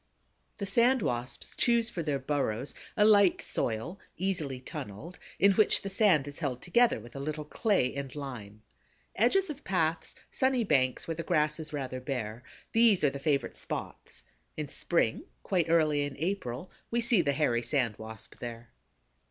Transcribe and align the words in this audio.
The 0.57 0.65
Sand 0.65 1.03
Wasps 1.03 1.55
choose 1.55 1.91
for 1.91 2.01
their 2.01 2.17
burrows 2.17 2.73
a 2.97 3.05
light 3.05 3.39
soil, 3.43 3.99
easily 4.17 4.59
tunneled, 4.59 5.19
in 5.37 5.51
which 5.51 5.83
the 5.83 5.91
sand 5.91 6.27
is 6.27 6.39
held 6.39 6.63
together 6.63 6.99
with 6.99 7.15
a 7.15 7.19
little 7.19 7.45
clay 7.45 7.93
and 7.93 8.15
lime. 8.15 8.63
Edges 9.15 9.51
of 9.51 9.63
paths, 9.63 10.15
sunny 10.31 10.63
banks 10.63 11.07
where 11.07 11.13
the 11.13 11.21
grass 11.21 11.59
is 11.59 11.71
rather 11.71 11.99
bare—these 11.99 13.03
are 13.03 13.11
the 13.11 13.19
favorite 13.19 13.57
spots. 13.57 14.23
In 14.57 14.69
spring, 14.69 15.25
quite 15.43 15.69
early 15.69 16.01
in 16.01 16.17
April, 16.17 16.71
we 16.89 16.99
see 16.99 17.21
the 17.21 17.33
Hairy 17.33 17.61
Sand 17.61 17.93
Wasp 17.99 18.39
there. 18.39 18.71